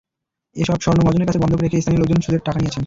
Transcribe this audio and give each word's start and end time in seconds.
এসব 0.55 0.77
স্বর্ণ 0.81 0.99
মহাজনের 1.01 1.27
কাছে 1.27 1.41
বন্ধক 1.43 1.59
রেখে 1.61 1.81
স্থানীয় 1.81 2.01
লোকজন 2.01 2.19
সুদে 2.21 2.39
টাকা 2.39 2.59
নিয়েছেন। 2.59 2.79